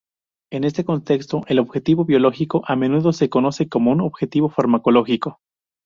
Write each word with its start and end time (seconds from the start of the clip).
En 0.51 0.63
este 0.63 0.83
contexto, 0.83 1.43
el 1.45 1.59
objetivo 1.59 2.05
biológico 2.05 2.63
a 2.65 2.75
menudo 2.75 3.13
se 3.13 3.29
conoce 3.29 3.69
como 3.69 3.91
un 3.91 4.01
objetivo 4.01 4.49
farmacológico. 4.49 5.39